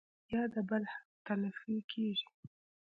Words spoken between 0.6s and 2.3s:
بل حق تلفي کيږي